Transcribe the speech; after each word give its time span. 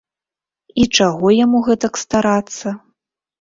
І 0.83 0.85
чаго 0.99 1.27
яму 1.45 1.61
гэтак 1.67 2.01
старацца? 2.05 2.67